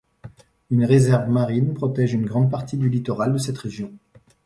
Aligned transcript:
Une 0.71 0.83
réserve 0.83 1.29
marine 1.29 1.75
protège 1.75 2.13
une 2.15 2.25
grande 2.25 2.49
partie 2.49 2.75
du 2.75 2.89
littoral 2.89 3.33
de 3.33 3.37
cette 3.37 3.59
région. 3.59 3.93